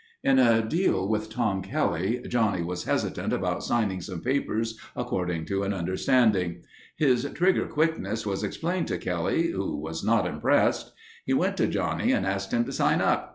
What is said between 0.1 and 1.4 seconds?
In a deal with